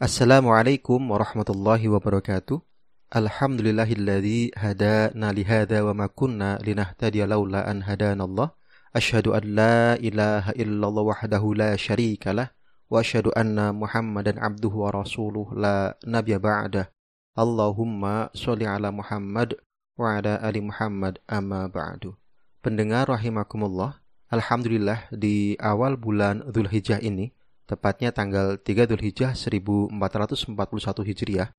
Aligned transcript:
Assalamualaikum 0.00 1.12
warahmatullahi 1.12 1.84
wabarakatuh. 1.92 2.56
Alhamdulillahilladzi 3.12 4.56
hadana 4.56 5.28
lihada 5.28 5.84
wa 5.84 5.92
ma 5.92 6.08
kunna 6.08 6.56
linahtadiya 6.64 7.28
laula 7.28 7.68
an 7.68 7.84
hadanallah. 7.84 8.56
Asyhadu 8.96 9.36
an 9.36 9.44
la 9.44 10.00
ilaha 10.00 10.56
illallah 10.56 11.04
wahdahu 11.04 11.52
la 11.52 11.76
syarikalah 11.76 12.48
wa 12.88 13.04
asyhadu 13.04 13.28
anna 13.36 13.76
Muhammadan 13.76 14.40
abduhu 14.40 14.88
wa 14.88 15.04
rasuluh 15.04 15.52
la 15.52 15.92
nabiyya 16.00 16.40
ba'dah. 16.40 16.88
Allahumma 17.36 18.32
sholli 18.32 18.64
ala 18.64 18.88
Muhammad 18.88 19.60
wa 20.00 20.16
ala 20.16 20.40
ali 20.40 20.64
Muhammad 20.64 21.20
amma 21.28 21.68
ba'du. 21.68 22.16
Pendengar 22.64 23.04
rahimakumullah, 23.04 24.00
alhamdulillah 24.32 25.12
di 25.12 25.60
awal 25.60 26.00
bulan 26.00 26.40
Dzulhijjah 26.48 27.04
ini 27.04 27.36
tepatnya 27.70 28.10
tanggal 28.10 28.58
3 28.58 28.90
Dzulhijjah 28.90 29.38
1441 29.38 30.58
Hijriah, 31.06 31.54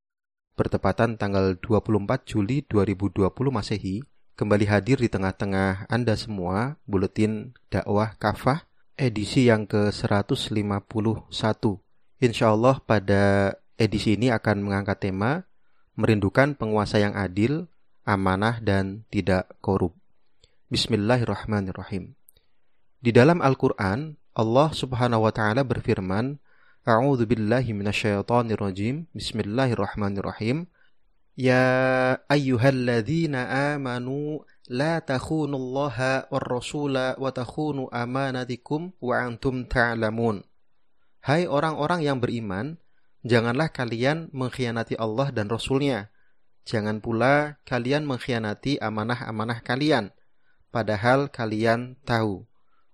bertepatan 0.59 1.15
tanggal 1.15 1.55
24 1.55 2.27
Juli 2.27 2.67
2020 2.67 3.31
Masehi, 3.47 4.03
kembali 4.35 4.67
hadir 4.67 4.99
di 4.99 5.07
tengah-tengah 5.07 5.87
Anda 5.87 6.19
semua 6.19 6.75
Buletin 6.83 7.55
Dakwah 7.71 8.19
Kafah 8.19 8.67
edisi 8.99 9.47
yang 9.47 9.63
ke-151. 9.63 11.31
Insya 12.19 12.51
Allah 12.51 12.75
pada 12.83 13.55
edisi 13.79 14.19
ini 14.19 14.27
akan 14.35 14.67
mengangkat 14.67 15.07
tema 15.07 15.47
Merindukan 15.91 16.55
penguasa 16.55 17.03
yang 17.03 17.19
adil, 17.19 17.67
amanah, 18.07 18.63
dan 18.63 19.03
tidak 19.11 19.51
korup. 19.59 19.91
Bismillahirrahmanirrahim. 20.71 22.15
Di 23.03 23.11
dalam 23.11 23.43
Al-Quran, 23.43 24.15
Allah 24.31 24.71
Subhanahu 24.71 25.27
wa 25.27 25.31
taala 25.35 25.59
berfirman, 25.67 26.39
A'udzu 26.87 27.27
billahi 27.27 27.75
minasyaitonir 27.75 28.63
rajim. 28.63 29.03
Bismillahirrahmanirrahim. 29.11 30.71
Ya 31.35 32.15
ayyuhalladzina 32.31 33.75
amanu 33.75 34.47
la 34.71 35.03
takhunullaha 35.03 36.31
war 36.31 36.47
rasula 36.47 37.19
wa 37.19 37.27
takhunu 37.35 37.91
amanatikum 37.91 38.95
wa 39.03 39.19
antum 39.19 39.67
ta'lamun. 39.67 40.47
Hai 41.19 41.43
orang-orang 41.51 41.99
yang 42.07 42.23
beriman, 42.23 42.79
janganlah 43.27 43.67
kalian 43.67 44.31
mengkhianati 44.31 44.95
Allah 44.95 45.27
dan 45.35 45.51
Rasulnya. 45.51 46.07
Jangan 46.63 47.03
pula 47.03 47.59
kalian 47.67 48.07
mengkhianati 48.07 48.79
amanah-amanah 48.79 49.59
kalian, 49.59 50.15
padahal 50.71 51.27
kalian 51.27 51.99
tahu. 52.07 52.47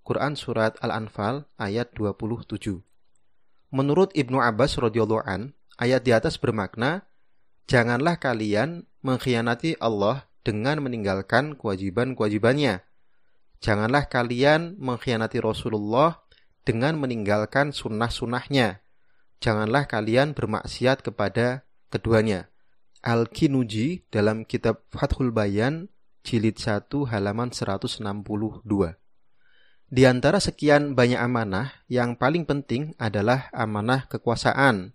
Quran 0.08 0.40
Surat 0.40 0.80
Al-Anfal 0.80 1.52
ayat 1.60 1.92
27. 1.92 2.80
Menurut 3.76 4.16
Ibnu 4.16 4.40
Abbas 4.40 4.80
radhiyallahu 4.80 5.28
an, 5.28 5.52
ayat 5.76 6.08
di 6.08 6.16
atas 6.16 6.40
bermakna, 6.40 7.04
Janganlah 7.68 8.16
kalian 8.16 8.88
mengkhianati 9.04 9.76
Allah 9.84 10.32
dengan 10.48 10.80
meninggalkan 10.80 11.60
kewajiban-kewajibannya. 11.60 12.88
Janganlah 13.60 14.08
kalian 14.08 14.80
mengkhianati 14.80 15.44
Rasulullah 15.44 16.24
dengan 16.64 16.96
meninggalkan 16.96 17.76
sunnah-sunnahnya. 17.76 18.80
Janganlah 19.44 19.92
kalian 19.92 20.32
bermaksiat 20.32 21.04
kepada 21.04 21.68
keduanya. 21.92 22.48
Al-Kinuji 23.04 24.08
dalam 24.08 24.48
kitab 24.48 24.88
Fathul 24.88 25.36
Bayan 25.36 25.92
jilid 26.24 26.64
1 26.64 26.88
halaman 27.12 27.52
162. 27.52 28.08
Di 29.88 30.04
antara 30.04 30.44
sekian 30.44 31.00
banyak 31.00 31.16
amanah, 31.16 31.72
yang 31.88 32.20
paling 32.20 32.44
penting 32.44 32.92
adalah 33.00 33.48
amanah 33.56 34.04
kekuasaan. 34.12 34.92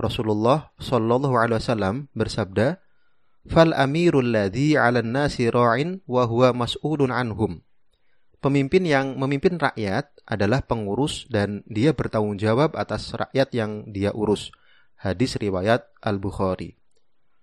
Rasulullah 0.00 0.72
Shallallahu 0.80 1.36
Alaihi 1.36 1.60
Wasallam 1.60 2.08
bersabda, 2.16 2.80
"Fal 3.44 3.76
amirul 3.76 4.32
ladzi 4.32 4.80
'alan 4.80 5.12
nasi 5.12 5.52
ra'in 5.52 6.00
wa 6.08 6.24
huwa 6.24 6.56
anhum." 7.12 7.60
Pemimpin 8.40 8.88
yang 8.88 9.20
memimpin 9.20 9.60
rakyat 9.60 10.08
adalah 10.24 10.64
pengurus 10.64 11.28
dan 11.28 11.60
dia 11.68 11.92
bertanggung 11.92 12.40
jawab 12.40 12.80
atas 12.80 13.12
rakyat 13.12 13.52
yang 13.52 13.92
dia 13.92 14.08
urus. 14.16 14.52
Hadis 14.96 15.36
riwayat 15.36 15.84
Al-Bukhari. 16.00 16.80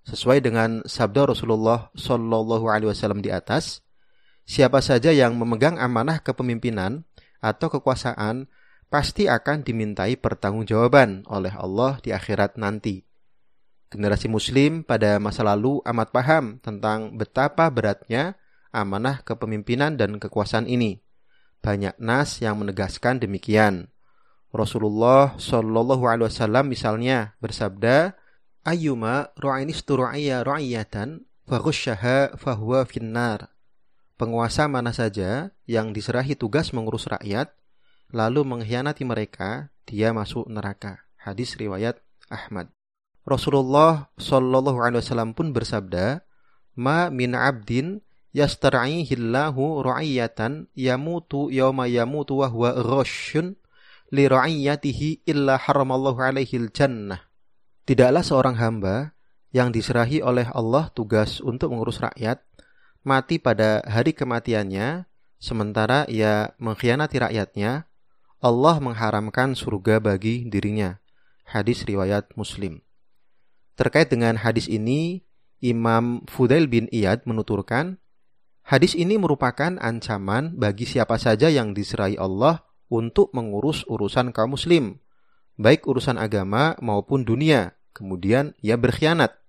Sesuai 0.02 0.42
dengan 0.42 0.82
sabda 0.90 1.30
Rasulullah 1.30 1.94
Shallallahu 1.94 2.66
Alaihi 2.66 2.90
Wasallam 2.90 3.22
di 3.22 3.30
atas, 3.30 3.86
Siapa 4.46 4.84
saja 4.84 5.14
yang 5.14 5.38
memegang 5.38 5.78
amanah 5.80 6.20
kepemimpinan 6.20 7.06
atau 7.42 7.68
kekuasaan 7.72 8.52
pasti 8.92 9.32
akan 9.32 9.64
dimintai 9.64 10.20
pertanggungjawaban 10.20 11.24
oleh 11.32 11.56
Allah 11.56 11.98
di 12.04 12.12
akhirat 12.12 12.60
nanti. 12.60 13.08
Generasi 13.92 14.32
muslim 14.32 14.88
pada 14.88 15.20
masa 15.20 15.44
lalu 15.44 15.84
amat 15.84 16.16
paham 16.16 16.60
tentang 16.64 17.16
betapa 17.16 17.68
beratnya 17.68 18.40
amanah 18.72 19.20
kepemimpinan 19.24 20.00
dan 20.00 20.16
kekuasaan 20.16 20.68
ini. 20.68 21.04
Banyak 21.60 22.00
nas 22.00 22.40
yang 22.40 22.60
menegaskan 22.60 23.20
demikian. 23.20 23.92
Rasulullah 24.52 25.40
Shallallahu 25.40 26.04
Alaihi 26.08 26.28
Wasallam 26.28 26.72
misalnya 26.72 27.36
bersabda, 27.40 28.16
"Ayyuma 28.68 29.32
ru'ainis 29.40 29.84
turu'iyya 29.88 30.44
ru'iyatan 30.44 31.24
faghusyaha 31.48 32.36
fahuwa 32.36 32.84
finnar." 32.84 33.52
Penguasa 34.22 34.70
mana 34.70 34.94
saja 34.94 35.50
yang 35.66 35.98
diserahi 35.98 36.38
tugas 36.38 36.78
mengurus 36.78 37.10
rakyat, 37.10 37.50
lalu 38.14 38.46
mengkhianati 38.46 39.02
mereka, 39.02 39.74
dia 39.90 40.14
masuk 40.14 40.46
neraka. 40.46 41.02
Hadis 41.18 41.58
riwayat 41.58 41.98
Ahmad. 42.30 42.70
Rasulullah 43.26 44.14
Shallallahu 44.22 44.78
Alaihi 44.78 45.02
Wasallam 45.02 45.34
pun 45.34 45.50
bersabda, 45.50 46.22
"Ma 46.78 47.10
min 47.10 47.34
abdin 47.34 48.06
yastar'ihillahu 48.30 49.82
ra'iyatan 49.82 50.70
yamutu 50.78 51.50
yawma 51.50 51.90
yamutu 51.90 52.46
wa 52.46 52.48
huwa 52.54 52.78
ghasyun 52.78 53.58
li 54.14 54.30
ra'iyatihi 54.30 55.26
illa 55.26 55.58
haramallahu 55.58 56.22
alaihi 56.22 56.70
jannah." 56.70 57.26
Tidaklah 57.90 58.22
seorang 58.22 58.62
hamba 58.62 59.18
yang 59.50 59.74
diserahi 59.74 60.22
oleh 60.22 60.46
Allah 60.54 60.94
tugas 60.94 61.42
untuk 61.42 61.74
mengurus 61.74 61.98
rakyat 61.98 62.46
mati 63.02 63.42
pada 63.42 63.82
hari 63.86 64.14
kematiannya, 64.14 65.10
sementara 65.42 66.06
ia 66.10 66.54
mengkhianati 66.62 67.18
rakyatnya, 67.18 67.90
Allah 68.42 68.76
mengharamkan 68.82 69.54
surga 69.54 70.02
bagi 70.02 70.46
dirinya. 70.50 70.98
Hadis 71.46 71.84
riwayat 71.84 72.32
Muslim. 72.40 72.82
Terkait 73.76 74.10
dengan 74.10 74.38
hadis 74.38 74.70
ini, 74.70 75.26
Imam 75.62 76.26
Fudail 76.30 76.66
bin 76.66 76.90
Iyad 76.90 77.26
menuturkan, 77.26 78.02
hadis 78.66 78.94
ini 78.98 79.18
merupakan 79.18 79.78
ancaman 79.78 80.58
bagi 80.58 80.86
siapa 80.86 81.18
saja 81.22 81.50
yang 81.50 81.74
diserai 81.74 82.18
Allah 82.18 82.66
untuk 82.90 83.34
mengurus 83.34 83.86
urusan 83.90 84.34
kaum 84.34 84.54
muslim, 84.54 85.02
baik 85.58 85.86
urusan 85.90 86.18
agama 86.22 86.78
maupun 86.82 87.26
dunia, 87.26 87.74
kemudian 87.94 88.54
ia 88.62 88.78
berkhianat. 88.78 89.41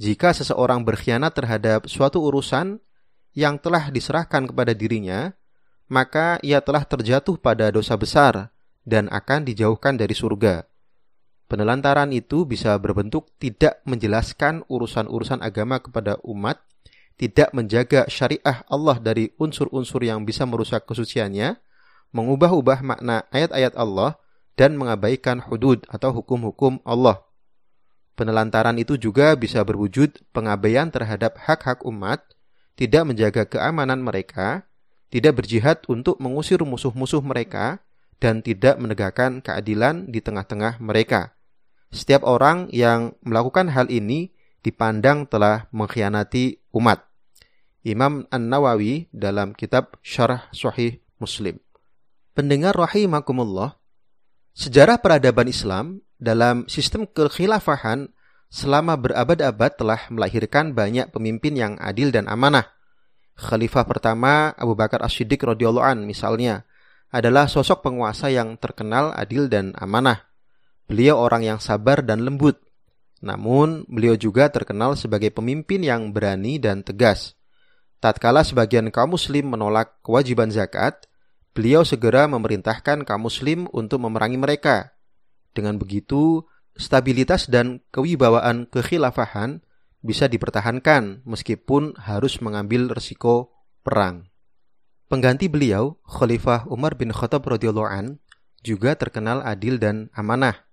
Jika 0.00 0.32
seseorang 0.32 0.80
berkhianat 0.80 1.36
terhadap 1.36 1.84
suatu 1.84 2.24
urusan 2.24 2.80
yang 3.36 3.60
telah 3.60 3.92
diserahkan 3.92 4.48
kepada 4.48 4.72
dirinya, 4.72 5.36
maka 5.92 6.40
ia 6.40 6.64
telah 6.64 6.88
terjatuh 6.88 7.36
pada 7.36 7.68
dosa 7.68 8.00
besar 8.00 8.48
dan 8.88 9.12
akan 9.12 9.44
dijauhkan 9.44 10.00
dari 10.00 10.16
surga. 10.16 10.64
Penelantaran 11.52 12.16
itu 12.16 12.48
bisa 12.48 12.72
berbentuk 12.80 13.28
tidak 13.36 13.84
menjelaskan 13.84 14.64
urusan-urusan 14.72 15.44
agama 15.44 15.84
kepada 15.84 16.16
umat, 16.24 16.64
tidak 17.20 17.52
menjaga 17.52 18.08
syariah 18.08 18.64
Allah 18.72 18.96
dari 19.04 19.36
unsur-unsur 19.36 20.00
yang 20.00 20.24
bisa 20.24 20.48
merusak 20.48 20.88
kesuciannya, 20.88 21.60
mengubah-ubah 22.16 22.80
makna 22.80 23.28
ayat-ayat 23.28 23.76
Allah, 23.76 24.16
dan 24.56 24.80
mengabaikan 24.80 25.44
hudud 25.44 25.84
atau 25.92 26.08
hukum-hukum 26.16 26.80
Allah. 26.88 27.20
Penelantaran 28.18 28.76
itu 28.76 29.00
juga 29.00 29.32
bisa 29.38 29.64
berwujud 29.64 30.18
pengabaian 30.34 30.92
terhadap 30.92 31.40
hak-hak 31.40 31.86
umat, 31.88 32.24
tidak 32.76 33.02
menjaga 33.08 33.42
keamanan 33.48 34.04
mereka, 34.04 34.68
tidak 35.08 35.42
berjihad 35.42 35.82
untuk 35.88 36.20
mengusir 36.20 36.60
musuh-musuh 36.62 37.24
mereka, 37.24 37.80
dan 38.20 38.44
tidak 38.44 38.76
menegakkan 38.76 39.40
keadilan 39.40 40.06
di 40.12 40.20
tengah-tengah 40.20 40.78
mereka. 40.78 41.32
Setiap 41.90 42.22
orang 42.22 42.70
yang 42.70 43.16
melakukan 43.24 43.72
hal 43.72 43.90
ini 43.90 44.30
dipandang 44.60 45.26
telah 45.26 45.66
mengkhianati 45.72 46.60
umat. 46.76 47.08
Imam 47.80 48.28
An-Nawawi 48.28 49.08
dalam 49.08 49.56
kitab 49.56 49.96
Syarah 50.04 50.52
Sahih 50.52 51.00
Muslim. 51.16 51.56
Pendengar 52.36 52.76
rahimakumullah, 52.76 53.80
sejarah 54.52 55.00
peradaban 55.00 55.48
Islam 55.48 56.04
dalam 56.20 56.68
sistem 56.68 57.08
kekhilafahan 57.08 58.12
selama 58.52 59.00
berabad-abad 59.00 59.72
telah 59.74 60.00
melahirkan 60.12 60.76
banyak 60.76 61.08
pemimpin 61.08 61.56
yang 61.56 61.74
adil 61.80 62.12
dan 62.12 62.28
amanah. 62.28 62.68
Khalifah 63.40 63.88
pertama 63.88 64.52
Abu 64.52 64.76
Bakar 64.76 65.00
As-Siddiq 65.00 65.40
radhiyallahu 65.40 65.80
an 65.80 65.98
misalnya 66.04 66.68
adalah 67.08 67.48
sosok 67.48 67.82
penguasa 67.82 68.28
yang 68.28 68.60
terkenal 68.60 69.16
adil 69.16 69.48
dan 69.48 69.72
amanah. 69.80 70.28
Beliau 70.86 71.16
orang 71.18 71.42
yang 71.46 71.58
sabar 71.58 72.04
dan 72.04 72.22
lembut. 72.22 72.60
Namun, 73.20 73.84
beliau 73.86 74.16
juga 74.16 74.48
terkenal 74.48 74.96
sebagai 74.96 75.30
pemimpin 75.30 75.80
yang 75.84 76.10
berani 76.10 76.56
dan 76.56 76.84
tegas. 76.84 77.36
Tatkala 78.00 78.42
sebagian 78.42 78.88
kaum 78.88 79.12
muslim 79.12 79.52
menolak 79.52 80.00
kewajiban 80.00 80.48
zakat, 80.48 81.04
beliau 81.52 81.84
segera 81.84 82.24
memerintahkan 82.26 83.04
kaum 83.04 83.22
muslim 83.28 83.68
untuk 83.76 84.00
memerangi 84.00 84.40
mereka. 84.40 84.96
Dengan 85.50 85.76
begitu, 85.76 86.46
stabilitas 86.78 87.50
dan 87.50 87.82
kewibawaan 87.90 88.70
kekhilafahan 88.70 89.62
bisa 90.00 90.26
dipertahankan 90.30 91.26
meskipun 91.28 91.98
harus 92.00 92.40
mengambil 92.40 92.88
resiko 92.88 93.52
perang. 93.84 94.30
Pengganti 95.10 95.50
beliau, 95.50 95.98
Khalifah 96.06 96.70
Umar 96.70 96.94
bin 96.94 97.10
Khattab 97.10 97.42
radhiyallahu 97.42 97.90
an, 97.90 98.06
juga 98.62 98.94
terkenal 98.94 99.42
adil 99.42 99.82
dan 99.82 100.06
amanah. 100.14 100.70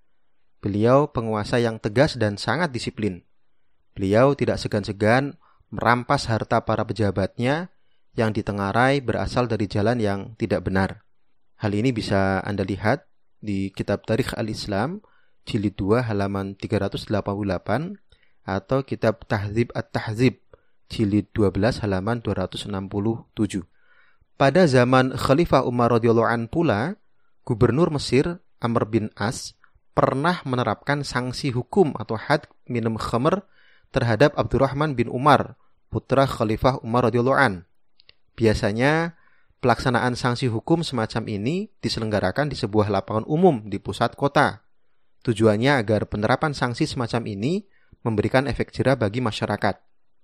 Beliau 0.61 1.09
penguasa 1.09 1.57
yang 1.57 1.81
tegas 1.81 2.17
dan 2.21 2.37
sangat 2.37 2.69
disiplin. 2.69 3.25
Beliau 3.97 4.37
tidak 4.37 4.61
segan-segan 4.61 5.41
merampas 5.73 6.29
harta 6.29 6.61
para 6.63 6.85
pejabatnya 6.85 7.73
yang 8.13 8.29
ditengarai 8.29 9.01
berasal 9.01 9.49
dari 9.49 9.65
jalan 9.65 9.97
yang 9.97 10.19
tidak 10.37 10.65
benar. 10.65 11.05
Hal 11.57 11.73
ini 11.73 11.89
bisa 11.89 12.41
Anda 12.45 12.61
lihat 12.61 13.06
di 13.39 13.69
kitab 13.73 14.03
Tarikh 14.03 14.33
Al-Islam 14.33 15.01
jilid 15.47 15.79
2 15.79 16.03
halaman 16.03 16.57
388 16.59 17.07
atau 18.47 18.79
kitab 18.83 19.23
Tahzib 19.27 19.71
At-Tahzib 19.75 20.39
jilid 20.87 21.31
12 21.35 21.83
halaman 21.83 22.23
267. 22.23 22.71
Pada 24.37 24.63
zaman 24.69 25.17
Khalifah 25.17 25.65
Umar 25.65 25.97
radhiyallahu 25.97 26.29
an 26.29 26.45
pula, 26.47 26.95
Gubernur 27.43 27.89
Mesir 27.89 28.39
Amr 28.59 28.85
bin 28.85 29.09
As 29.17 29.57
pernah 29.97 30.45
menerapkan 30.45 31.01
sanksi 31.01 31.49
hukum 31.49 31.97
atau 31.97 32.21
had 32.21 32.45
minum 32.69 33.01
khamr 33.01 33.41
terhadap 33.89 34.37
Abdurrahman 34.37 34.93
bin 34.93 35.09
Umar, 35.09 35.57
putra 35.89 36.29
Khalifah 36.29 36.83
Umar 36.85 37.09
radhiyallahu 37.09 37.39
an. 37.39 37.53
Biasanya 38.37 39.17
pelaksanaan 39.59 40.13
sanksi 40.13 40.47
hukum 40.49 40.85
semacam 40.85 41.23
ini 41.27 41.71
diselenggarakan 41.81 42.51
di 42.51 42.57
sebuah 42.57 42.89
lapangan 42.91 43.25
umum 43.25 43.65
di 43.65 43.81
pusat 43.81 44.13
kota. 44.13 44.65
Tujuannya 45.25 45.81
agar 45.81 46.07
penerapan 46.07 46.53
sanksi 46.55 46.87
semacam 46.87 47.25
ini 47.27 47.65
memberikan 48.05 48.45
efek 48.45 48.71
jerah 48.71 48.95
bagi 48.95 49.19
masyarakat. 49.19 49.75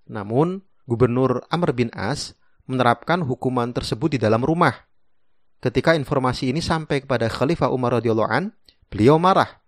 Namun, 0.08 0.62
Gubernur 0.84 1.48
Amr 1.48 1.72
bin 1.72 1.88
As 1.96 2.36
menerapkan 2.68 3.24
hukuman 3.24 3.72
tersebut 3.72 4.16
di 4.16 4.18
dalam 4.20 4.44
rumah. 4.44 4.72
Ketika 5.60 5.96
informasi 5.96 6.52
ini 6.52 6.60
sampai 6.60 7.04
kepada 7.04 7.28
Khalifah 7.28 7.72
Umar 7.72 7.96
radhiyallahu 8.00 8.28
an, 8.28 8.52
beliau 8.92 9.16
marah 9.16 9.64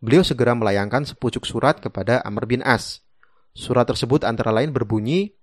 beliau 0.00 0.24
segera 0.24 0.56
melayangkan 0.56 1.04
sepucuk 1.04 1.44
surat 1.44 1.78
kepada 1.78 2.24
Amr 2.24 2.48
bin 2.48 2.64
As. 2.64 3.04
Surat 3.52 3.84
tersebut 3.84 4.24
antara 4.24 4.50
lain 4.50 4.72
berbunyi, 4.72 5.36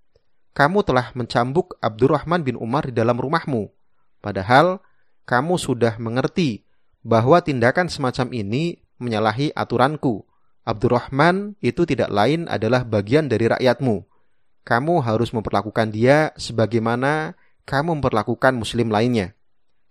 Kamu 0.58 0.82
telah 0.82 1.14
mencambuk 1.14 1.78
Abdurrahman 1.78 2.42
bin 2.42 2.58
Umar 2.58 2.90
di 2.90 2.94
dalam 2.98 3.22
rumahmu, 3.22 3.70
padahal 4.26 4.82
kamu 5.30 5.54
sudah 5.62 6.02
mengerti 6.02 6.66
bahwa 7.06 7.38
tindakan 7.46 7.94
semacam 7.94 8.34
ini 8.34 8.82
menyalahi 8.98 9.54
aturanku. 9.54 10.26
Abdurrahman 10.66 11.54
itu 11.62 11.86
tidak 11.86 12.10
lain 12.10 12.50
adalah 12.50 12.82
bagian 12.82 13.30
dari 13.30 13.46
rakyatmu. 13.46 14.02
Kamu 14.66 15.06
harus 15.06 15.30
memperlakukan 15.30 15.94
dia 15.94 16.34
sebagaimana 16.42 17.38
kamu 17.70 18.02
memperlakukan 18.02 18.58
muslim 18.58 18.90
lainnya. 18.90 19.38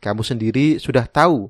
Kamu 0.02 0.26
sendiri 0.26 0.82
sudah 0.82 1.06
tahu 1.06 1.46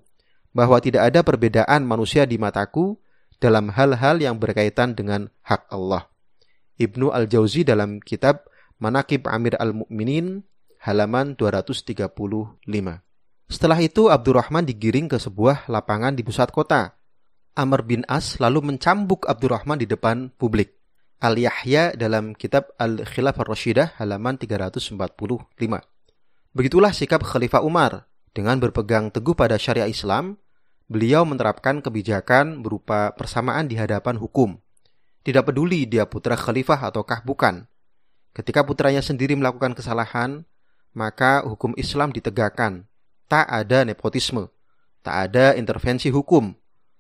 bahwa 0.52 0.76
tidak 0.84 1.08
ada 1.08 1.24
perbedaan 1.24 1.88
manusia 1.88 2.28
di 2.28 2.36
mataku 2.36 3.00
dalam 3.40 3.72
hal-hal 3.72 4.20
yang 4.20 4.36
berkaitan 4.36 4.92
dengan 4.92 5.32
hak 5.40 5.72
Allah. 5.72 6.04
Ibnu 6.76 7.08
Al-Jauzi 7.08 7.64
dalam 7.64 7.96
kitab 8.04 8.52
Manakib 8.76 9.24
Amir 9.24 9.56
Al-Mu'minin 9.56 10.44
halaman 10.84 11.32
235. 11.32 12.12
Setelah 13.46 13.78
itu 13.80 14.12
Abdurrahman 14.12 14.68
digiring 14.68 15.08
ke 15.08 15.16
sebuah 15.16 15.64
lapangan 15.72 16.12
di 16.12 16.20
pusat 16.20 16.52
kota. 16.52 16.98
Amr 17.56 17.88
bin 17.88 18.04
As 18.04 18.36
lalu 18.36 18.60
mencambuk 18.60 19.24
Abdurrahman 19.24 19.80
di 19.80 19.88
depan 19.88 20.28
publik. 20.36 20.76
Al-Yahya 21.24 21.96
dalam 21.96 22.36
kitab 22.36 22.76
Al-Khilafah 22.76 23.48
Rashidah 23.48 23.96
halaman 23.96 24.36
345. 24.36 24.92
Begitulah 26.52 26.92
sikap 26.92 27.24
Khalifah 27.24 27.64
Umar. 27.64 28.12
Dengan 28.36 28.60
berpegang 28.60 29.08
teguh 29.08 29.32
pada 29.32 29.56
syariah 29.56 29.88
Islam, 29.88 30.36
beliau 30.92 31.24
menerapkan 31.24 31.80
kebijakan 31.80 32.60
berupa 32.60 33.16
persamaan 33.16 33.64
di 33.64 33.80
hadapan 33.80 34.20
hukum. 34.20 34.60
Tidak 35.24 35.40
peduli 35.40 35.88
dia 35.88 36.04
putra 36.04 36.36
khalifah 36.36 36.92
ataukah 36.92 37.24
bukan. 37.24 37.64
Ketika 38.36 38.60
putranya 38.68 39.00
sendiri 39.00 39.32
melakukan 39.32 39.72
kesalahan, 39.72 40.44
maka 40.92 41.40
hukum 41.40 41.72
Islam 41.80 42.12
ditegakkan. 42.12 42.84
Tak 43.32 43.48
ada 43.48 43.88
nepotisme, 43.88 44.52
tak 45.00 45.32
ada 45.32 45.56
intervensi 45.56 46.12
hukum. 46.12 46.52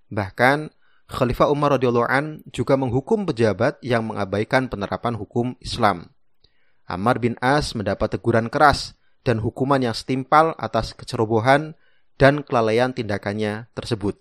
Bahkan 0.08 0.72
Khalifah 1.12 1.52
Umar 1.52 1.76
radhiyallahu 1.76 2.08
an 2.08 2.40
juga 2.56 2.80
menghukum 2.80 3.28
pejabat 3.28 3.76
yang 3.84 4.08
mengabaikan 4.08 4.66
penerapan 4.72 5.12
hukum 5.14 5.54
Islam. 5.60 6.08
Ammar 6.88 7.20
bin 7.20 7.36
As 7.38 7.76
mendapat 7.76 8.16
teguran 8.16 8.48
keras 8.48 8.96
dan 9.22 9.38
hukuman 9.38 9.78
yang 9.78 9.92
setimpal 9.92 10.56
atas 10.56 10.96
kecerobohan 10.96 11.76
dan 12.16 12.40
kelalaian 12.42 12.96
tindakannya 12.96 13.68
tersebut. 13.76 14.16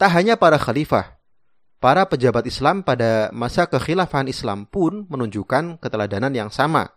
Tak 0.00 0.10
hanya 0.16 0.40
para 0.40 0.56
khalifah, 0.56 1.17
para 1.78 2.06
pejabat 2.06 2.46
Islam 2.46 2.82
pada 2.82 3.30
masa 3.30 3.66
kekhilafahan 3.70 4.26
Islam 4.26 4.66
pun 4.66 5.06
menunjukkan 5.06 5.78
keteladanan 5.82 6.34
yang 6.34 6.50
sama. 6.50 6.90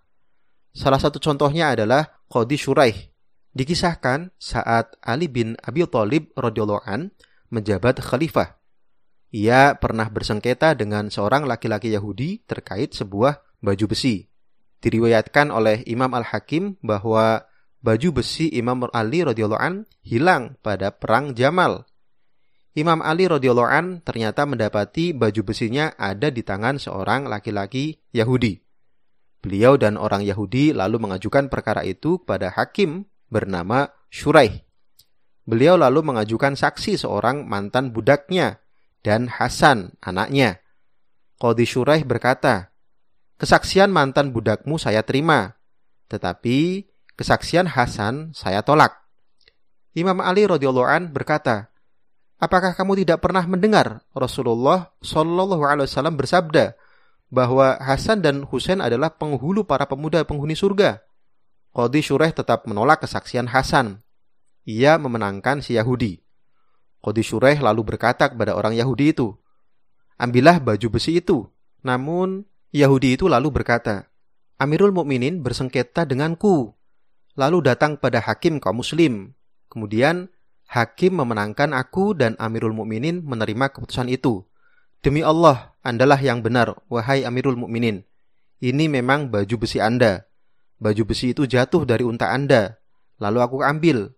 Salah 0.73 0.97
satu 1.01 1.21
contohnya 1.21 1.73
adalah 1.73 2.21
Qadi 2.29 2.57
Shuraih. 2.57 2.97
Dikisahkan 3.51 4.31
saat 4.39 4.95
Ali 5.03 5.27
bin 5.27 5.59
Abi 5.59 5.83
Thalib 5.83 6.31
radhiyallahu 6.39 7.11
menjabat 7.51 7.99
khalifah. 7.99 8.55
Ia 9.31 9.75
pernah 9.79 10.07
bersengketa 10.07 10.75
dengan 10.75 11.07
seorang 11.11 11.47
laki-laki 11.47 11.91
Yahudi 11.91 12.43
terkait 12.47 12.95
sebuah 12.95 13.43
baju 13.59 13.85
besi. 13.91 14.27
Diriwayatkan 14.79 15.51
oleh 15.51 15.83
Imam 15.87 16.11
Al-Hakim 16.15 16.79
bahwa 16.79 17.43
baju 17.83 18.23
besi 18.23 18.51
Imam 18.51 18.87
Ali 18.91 19.23
radhiyallahu 19.23 19.61
an 19.61 19.87
hilang 20.03 20.55
pada 20.63 20.95
perang 20.95 21.35
Jamal. 21.35 21.87
Imam 22.71 23.03
Ali 23.03 23.27
radhiyallahu 23.27 23.67
an 23.67 23.99
ternyata 23.99 24.47
mendapati 24.47 25.11
baju 25.11 25.41
besinya 25.43 25.91
ada 25.99 26.31
di 26.31 26.39
tangan 26.39 26.79
seorang 26.79 27.27
laki-laki 27.27 27.99
Yahudi. 28.15 28.63
Beliau 29.43 29.75
dan 29.75 29.99
orang 29.99 30.23
Yahudi 30.23 30.71
lalu 30.71 31.01
mengajukan 31.03 31.51
perkara 31.51 31.83
itu 31.83 32.23
pada 32.23 32.53
hakim 32.53 33.09
bernama 33.27 33.91
Shuraih. 34.07 34.63
Beliau 35.43 35.75
lalu 35.75 35.99
mengajukan 36.05 36.55
saksi 36.55 36.95
seorang 37.01 37.43
mantan 37.43 37.91
budaknya 37.91 38.61
dan 39.01 39.27
Hasan 39.27 39.97
anaknya. 39.99 40.61
Qadi 41.41 41.65
Shuraih 41.65 42.05
berkata, 42.05 42.71
Kesaksian 43.41 43.89
mantan 43.89 44.29
budakmu 44.29 44.77
saya 44.77 45.01
terima, 45.01 45.57
tetapi 46.07 46.85
kesaksian 47.17 47.65
Hasan 47.65 48.37
saya 48.37 48.61
tolak. 48.61 48.93
Imam 49.97 50.21
Ali 50.21 50.45
radhiyallahu 50.45 50.85
an 50.85 51.03
berkata, 51.09 51.70
Apakah 52.41 52.73
kamu 52.73 53.05
tidak 53.05 53.21
pernah 53.21 53.45
mendengar 53.45 54.01
Rasulullah 54.17 54.89
Shallallahu 55.05 55.61
alaihi 55.61 55.85
wasallam 55.85 56.17
bersabda 56.17 56.73
bahwa 57.29 57.77
Hasan 57.77 58.25
dan 58.25 58.41
Husain 58.49 58.81
adalah 58.81 59.13
penghulu 59.13 59.61
para 59.61 59.85
pemuda 59.85 60.25
penghuni 60.25 60.57
surga? 60.57 61.05
Qadi 61.69 62.01
Shureh 62.01 62.33
tetap 62.33 62.65
menolak 62.65 63.05
kesaksian 63.05 63.45
Hasan. 63.45 64.01
Ia 64.65 64.97
memenangkan 64.97 65.61
si 65.61 65.77
Yahudi. 65.77 66.17
Qadi 67.05 67.21
Shureh 67.21 67.61
lalu 67.61 67.93
berkata 67.93 68.33
kepada 68.33 68.57
orang 68.57 68.73
Yahudi 68.73 69.13
itu, 69.13 69.37
Ambillah 70.17 70.57
baju 70.57 70.87
besi 70.97 71.21
itu. 71.21 71.45
Namun 71.85 72.41
Yahudi 72.73 73.21
itu 73.21 73.29
lalu 73.29 73.53
berkata, 73.53 74.09
Amirul 74.57 74.93
Mukminin 74.93 75.45
bersengketa 75.45 76.09
denganku 76.09 76.73
lalu 77.37 77.65
datang 77.65 78.01
pada 78.01 78.17
hakim 78.17 78.57
kaum 78.57 78.81
muslim. 78.81 79.37
Kemudian 79.69 80.29
hakim 80.71 81.19
memenangkan 81.19 81.75
aku 81.75 82.15
dan 82.15 82.39
Amirul 82.39 82.71
Mukminin 82.71 83.19
menerima 83.27 83.75
keputusan 83.75 84.07
itu. 84.07 84.47
Demi 85.03 85.19
Allah, 85.19 85.75
Andalah 85.83 86.17
yang 86.23 86.39
benar, 86.39 86.79
wahai 86.87 87.27
Amirul 87.27 87.59
Mukminin. 87.59 88.07
Ini 88.63 88.87
memang 88.87 89.27
baju 89.27 89.55
besi 89.59 89.83
Anda. 89.83 90.23
Baju 90.79 91.03
besi 91.03 91.35
itu 91.35 91.43
jatuh 91.43 91.83
dari 91.83 92.07
unta 92.07 92.31
Anda. 92.31 92.79
Lalu 93.19 93.39
aku 93.43 93.55
ambil. 93.65 94.15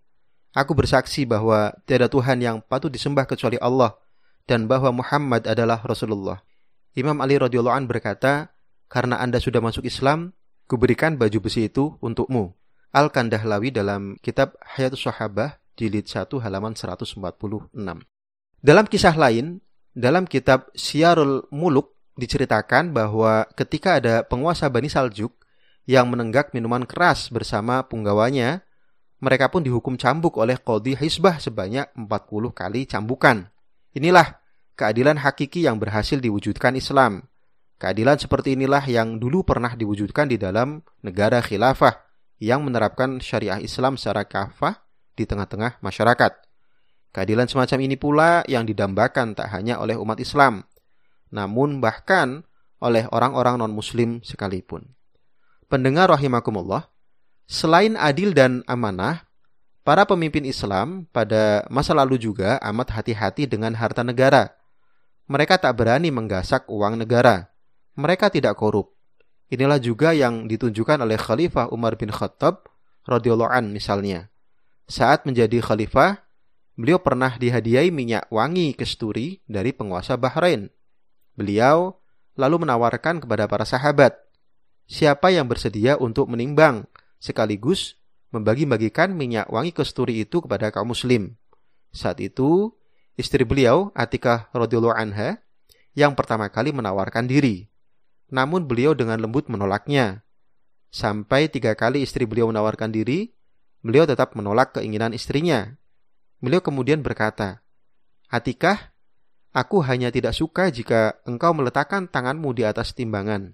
Aku 0.54 0.78
bersaksi 0.78 1.26
bahwa 1.26 1.74
tiada 1.90 2.06
Tuhan 2.06 2.38
yang 2.38 2.62
patut 2.62 2.94
disembah 2.94 3.26
kecuali 3.26 3.58
Allah 3.58 3.98
dan 4.46 4.70
bahwa 4.70 4.94
Muhammad 4.94 5.50
adalah 5.50 5.82
Rasulullah. 5.82 6.46
Imam 6.94 7.18
Ali 7.24 7.42
radhiyallahu 7.42 7.74
an 7.74 7.90
berkata, 7.90 8.54
"Karena 8.86 9.18
Anda 9.18 9.42
sudah 9.42 9.64
masuk 9.64 9.88
Islam, 9.90 10.38
kuberikan 10.70 11.18
baju 11.18 11.42
besi 11.42 11.66
itu 11.66 11.98
untukmu." 12.04 12.54
Al-Kandahlawi 12.94 13.74
dalam 13.74 14.22
kitab 14.22 14.54
Hayatus 14.62 15.10
Sahabah 15.10 15.63
jilid 15.78 16.06
1 16.06 16.30
halaman 16.42 16.74
146. 16.78 17.20
Dalam 18.64 18.86
kisah 18.88 19.16
lain, 19.18 19.60
dalam 19.94 20.26
kitab 20.26 20.72
Syiarul 20.74 21.46
Muluk 21.54 21.94
diceritakan 22.18 22.94
bahwa 22.94 23.46
ketika 23.58 23.98
ada 23.98 24.22
penguasa 24.26 24.70
Bani 24.70 24.90
Saljuk 24.90 25.34
yang 25.90 26.08
menenggak 26.08 26.54
minuman 26.56 26.86
keras 26.88 27.28
bersama 27.34 27.84
punggawanya, 27.86 28.64
mereka 29.24 29.48
pun 29.50 29.64
dihukum 29.64 29.96
cambuk 29.96 30.36
oleh 30.40 30.60
Qadi 30.60 31.00
Hisbah 31.00 31.40
sebanyak 31.40 31.92
40 31.96 32.10
kali 32.52 32.88
cambukan. 32.88 33.50
Inilah 33.96 34.40
keadilan 34.76 35.22
hakiki 35.22 35.64
yang 35.64 35.80
berhasil 35.80 36.20
diwujudkan 36.20 36.76
Islam. 36.76 37.28
Keadilan 37.80 38.16
seperti 38.16 38.56
inilah 38.56 38.84
yang 38.88 39.20
dulu 39.20 39.44
pernah 39.44 39.76
diwujudkan 39.76 40.32
di 40.32 40.40
dalam 40.40 40.80
negara 41.04 41.44
khilafah 41.44 42.04
yang 42.40 42.64
menerapkan 42.64 43.20
syariah 43.20 43.60
Islam 43.60 44.00
secara 44.00 44.24
kafah 44.28 44.84
di 45.14 45.24
tengah-tengah 45.24 45.80
masyarakat. 45.80 46.32
Keadilan 47.14 47.46
semacam 47.46 47.80
ini 47.86 47.96
pula 47.96 48.42
yang 48.50 48.66
didambakan 48.66 49.38
tak 49.38 49.54
hanya 49.54 49.78
oleh 49.78 49.94
umat 49.94 50.18
Islam, 50.18 50.66
namun 51.30 51.78
bahkan 51.78 52.42
oleh 52.82 53.06
orang-orang 53.14 53.62
non-muslim 53.62 54.26
sekalipun. 54.26 54.98
Pendengar 55.70 56.10
rahimakumullah, 56.10 56.90
selain 57.46 57.94
adil 57.96 58.34
dan 58.34 58.66
amanah, 58.66 59.30
para 59.86 60.10
pemimpin 60.10 60.42
Islam 60.44 61.06
pada 61.14 61.70
masa 61.70 61.94
lalu 61.94 62.18
juga 62.18 62.58
amat 62.66 62.98
hati-hati 62.98 63.46
dengan 63.46 63.78
harta 63.78 64.02
negara. 64.02 64.58
Mereka 65.30 65.62
tak 65.62 65.78
berani 65.78 66.10
menggasak 66.10 66.66
uang 66.66 66.98
negara. 66.98 67.54
Mereka 67.94 68.34
tidak 68.34 68.58
korup. 68.58 68.98
Inilah 69.54 69.78
juga 69.78 70.18
yang 70.18 70.50
ditunjukkan 70.50 70.98
oleh 71.06 71.14
Khalifah 71.14 71.70
Umar 71.70 71.94
bin 71.94 72.10
Khattab 72.10 72.66
radhiyallahu 73.06 73.70
misalnya. 73.70 74.33
Saat 74.90 75.24
menjadi 75.24 75.64
khalifah, 75.64 76.20
beliau 76.76 77.00
pernah 77.00 77.36
dihadiahi 77.36 77.90
minyak 77.90 78.28
wangi 78.28 78.76
kesturi 78.76 79.40
dari 79.48 79.72
penguasa 79.72 80.20
Bahrain. 80.20 80.68
Beliau 81.34 81.98
lalu 82.36 82.68
menawarkan 82.68 83.24
kepada 83.24 83.46
para 83.46 83.64
sahabat, 83.64 84.18
siapa 84.90 85.32
yang 85.32 85.48
bersedia 85.48 85.96
untuk 85.98 86.28
menimbang 86.30 86.86
sekaligus 87.22 87.96
membagi-bagikan 88.34 89.14
minyak 89.14 89.46
wangi 89.54 89.70
kesturi 89.70 90.26
itu 90.26 90.42
kepada 90.42 90.74
kaum 90.74 90.90
muslim. 90.92 91.38
Saat 91.94 92.18
itu, 92.20 92.74
istri 93.14 93.46
beliau, 93.46 93.94
Atikah 93.94 94.50
radhiyallahu 94.50 94.98
anha, 94.98 95.38
yang 95.94 96.18
pertama 96.18 96.50
kali 96.50 96.74
menawarkan 96.74 97.30
diri. 97.30 97.70
Namun 98.34 98.66
beliau 98.66 98.98
dengan 98.98 99.22
lembut 99.22 99.46
menolaknya. 99.46 100.26
Sampai 100.90 101.54
tiga 101.54 101.78
kali 101.78 102.02
istri 102.02 102.26
beliau 102.26 102.50
menawarkan 102.50 102.90
diri, 102.90 103.38
beliau 103.84 104.08
tetap 104.08 104.34
menolak 104.34 104.80
keinginan 104.80 105.12
istrinya. 105.12 105.76
Beliau 106.40 106.64
kemudian 106.64 107.04
berkata, 107.04 107.62
Atikah, 108.32 108.96
aku 109.54 109.84
hanya 109.86 110.10
tidak 110.10 110.34
suka 110.34 110.74
jika 110.74 111.22
engkau 111.28 111.54
meletakkan 111.54 112.10
tanganmu 112.10 112.56
di 112.56 112.64
atas 112.66 112.96
timbangan. 112.98 113.54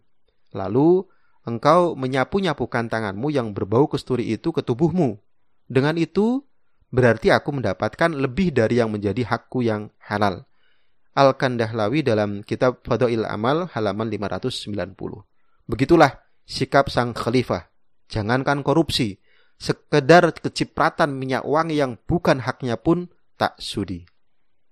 Lalu 0.55 1.03
engkau 1.43 1.97
menyapu-nyapukan 1.97 2.87
tanganmu 2.87 3.27
yang 3.33 3.51
berbau 3.51 3.89
kesturi 3.89 4.29
itu 4.31 4.55
ke 4.55 4.61
tubuhmu. 4.63 5.19
Dengan 5.69 5.97
itu, 5.99 6.45
berarti 6.89 7.29
aku 7.29 7.53
mendapatkan 7.53 8.09
lebih 8.13 8.55
dari 8.55 8.81
yang 8.81 8.89
menjadi 8.89 9.25
hakku 9.27 9.61
yang 9.61 9.93
halal. 10.01 10.49
Al-Kandahlawi 11.13 12.05
dalam 12.05 12.45
kitab 12.45 12.85
Fadail 12.85 13.25
Amal 13.27 13.67
halaman 13.75 14.07
590. 14.07 14.69
Begitulah 15.69 16.23
sikap 16.47 16.87
sang 16.89 17.13
khalifah. 17.13 17.69
Jangankan 18.09 18.65
korupsi, 18.65 19.21
sekedar 19.59 20.31
kecipratan 20.31 21.11
minyak 21.11 21.43
wangi 21.43 21.77
yang 21.77 21.99
bukan 22.07 22.39
haknya 22.39 22.79
pun 22.79 23.11
tak 23.35 23.59
sudi. 23.59 24.07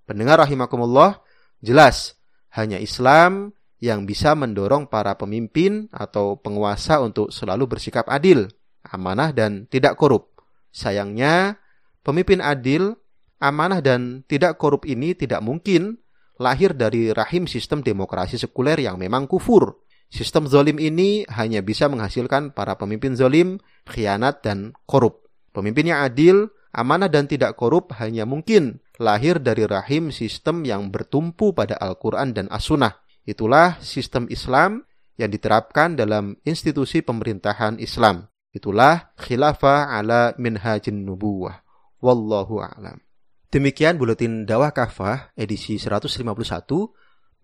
Pendengar 0.08 0.40
rahimakumullah, 0.40 1.20
jelas 1.60 2.16
hanya 2.56 2.80
Islam 2.80 3.52
yang 3.78 4.10
bisa 4.10 4.34
mendorong 4.34 4.90
para 4.90 5.14
pemimpin 5.20 5.92
atau 5.94 6.40
penguasa 6.40 6.98
untuk 7.04 7.30
selalu 7.30 7.78
bersikap 7.78 8.08
adil, 8.10 8.48
amanah 8.88 9.36
dan 9.36 9.70
tidak 9.70 10.00
korup. 10.00 10.34
Sayangnya, 10.74 11.60
pemimpin 12.02 12.42
adil, 12.42 12.98
amanah 13.38 13.84
dan 13.84 14.26
tidak 14.26 14.58
korup 14.58 14.88
ini 14.88 15.14
tidak 15.14 15.44
mungkin 15.46 16.02
lahir 16.42 16.74
dari 16.74 17.14
rahim 17.14 17.46
sistem 17.46 17.82
demokrasi 17.82 18.38
sekuler 18.38 18.82
yang 18.82 18.98
memang 18.98 19.30
kufur. 19.30 19.86
Sistem 20.08 20.48
zolim 20.48 20.80
ini 20.80 21.28
hanya 21.28 21.60
bisa 21.60 21.92
menghasilkan 21.92 22.56
para 22.56 22.80
pemimpin 22.80 23.14
zolim, 23.20 23.60
khianat, 23.84 24.40
dan 24.40 24.72
korup. 24.88 25.28
Pemimpin 25.52 25.92
yang 25.92 26.00
adil, 26.08 26.48
amanah, 26.72 27.12
dan 27.12 27.28
tidak 27.28 27.60
korup 27.60 27.92
hanya 28.00 28.24
mungkin 28.24 28.80
lahir 29.04 29.44
dari 29.44 29.68
rahim 29.68 30.10
sistem 30.16 30.64
yang 30.64 30.90
bertumpu 30.90 31.52
pada 31.52 31.76
Al-Quran 31.76 32.32
dan 32.32 32.48
As-Sunnah. 32.48 33.04
Itulah 33.28 33.84
sistem 33.84 34.32
Islam 34.32 34.88
yang 35.20 35.28
diterapkan 35.28 36.00
dalam 36.00 36.40
institusi 36.48 37.04
pemerintahan 37.04 37.76
Islam. 37.84 38.32
Itulah 38.56 39.12
khilafah 39.20 39.92
ala 39.92 40.32
minhajin 40.40 41.04
nubuwah. 41.04 41.62
Wallahu 42.00 42.64
a'lam. 42.64 43.04
Demikian 43.52 44.00
buletin 44.00 44.48
dakwah 44.48 44.72
kafah 44.72 45.34
edisi 45.36 45.80
151 45.80 46.24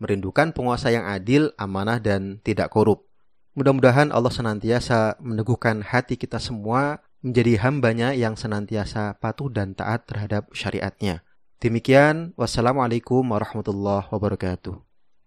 merindukan 0.04 0.52
penguasa 0.52 0.92
yang 0.92 1.08
adil, 1.08 1.56
amanah, 1.56 2.04
dan 2.04 2.44
tidak 2.44 2.76
korup. 2.76 3.08
Mudah-mudahan 3.56 4.12
Allah 4.12 4.34
senantiasa 4.36 5.16
meneguhkan 5.24 5.80
hati 5.88 6.20
kita 6.20 6.44
semua 6.44 7.00
menjadi 7.24 7.64
hambanya 7.64 8.12
yang 8.12 8.36
senantiasa 8.36 9.16
patuh 9.24 9.48
dan 9.48 9.72
taat 9.72 10.04
terhadap 10.04 10.52
syariatnya. 10.52 11.24
Demikian, 11.64 12.36
wassalamualaikum 12.36 13.24
warahmatullahi 13.24 14.12
wabarakatuh. 14.12 14.93